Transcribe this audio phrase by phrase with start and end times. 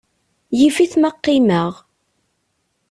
[0.59, 1.73] Yif-it ma qqimeɣ.